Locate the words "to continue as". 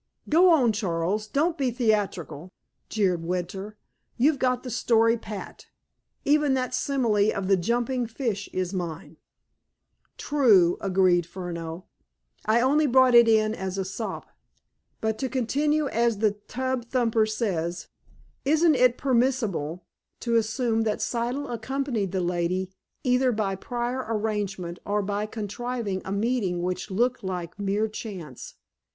15.19-16.17